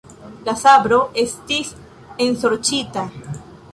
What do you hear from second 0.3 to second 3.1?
La sabro estis ensorĉita!